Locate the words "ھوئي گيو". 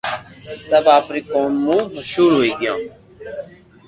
2.37-2.75